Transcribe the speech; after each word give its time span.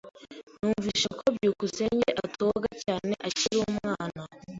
Numvise 0.59 1.07
ko 1.19 1.25
byukusenge 1.35 2.09
atoga 2.25 2.67
cyane 2.85 3.13
akiri 3.27 3.57
umwana. 3.69 4.21